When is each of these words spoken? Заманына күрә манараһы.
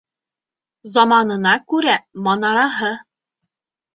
Заманына 0.93 1.51
күрә 1.73 1.97
манараһы. 2.29 2.91